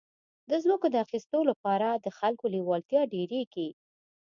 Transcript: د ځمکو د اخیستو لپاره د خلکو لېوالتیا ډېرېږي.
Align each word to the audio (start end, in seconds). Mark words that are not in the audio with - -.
د 0.49 0.51
ځمکو 0.63 0.87
د 0.91 0.95
اخیستو 1.05 1.39
لپاره 1.49 1.87
د 2.03 2.07
خلکو 2.17 2.45
لېوالتیا 2.53 3.01
ډېرېږي. 3.13 3.69